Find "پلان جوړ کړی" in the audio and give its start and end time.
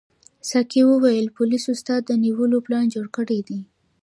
2.65-3.39